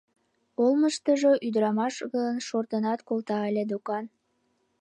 Олмыштыжо 0.63 1.31
ӱдырамаш 1.47 1.95
гын, 2.13 2.35
шортынат 2.47 2.99
колта 3.07 3.37
ыле 3.49 3.63
докан... 3.71 4.05